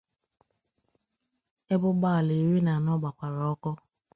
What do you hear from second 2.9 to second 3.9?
gbakwara ọkụ